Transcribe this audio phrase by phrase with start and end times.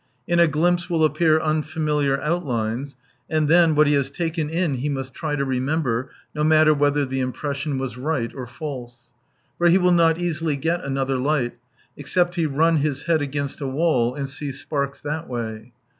[0.27, 2.97] In a glimpse will appear unfamiliar outlines;
[3.29, 7.05] and then, what he has taken in he must try to remember, no matter whether
[7.05, 9.11] the impression was right or false.
[9.59, 11.53] For he will not easily get another light,
[11.95, 15.71] except he run his head against a wall, and see sparks that way.